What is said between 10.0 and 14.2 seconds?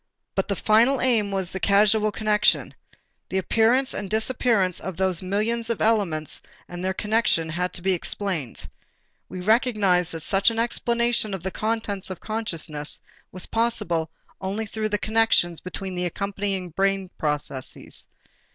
that such an explanation of the contents of consciousness was possible